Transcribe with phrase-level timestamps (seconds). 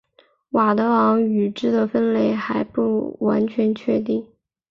[0.49, 4.25] 佤德昂语支的分类还不完全确定。